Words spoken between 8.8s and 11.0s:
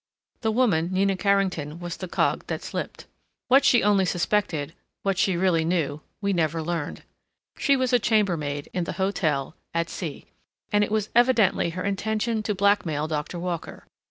the hotel at C—, and it